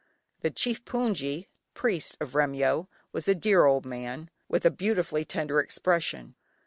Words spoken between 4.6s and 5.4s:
a beautifully